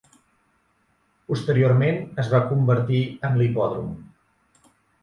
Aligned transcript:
Posteriorment, 1.27 2.01
es 2.25 2.33
va 2.35 2.43
convertir 2.49 3.05
en 3.31 3.41
l'Hipòdrom. 3.43 3.95